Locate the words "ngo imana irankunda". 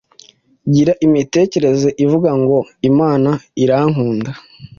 2.41-4.31